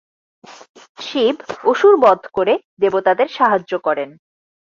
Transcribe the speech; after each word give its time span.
শিব 0.97 1.35
অসুর 1.63 1.93
বধ 2.03 2.21
করে 2.33 2.53
দেবতাদের 2.81 3.27
সাহায্য 3.29 3.71
করেন। 3.83 4.09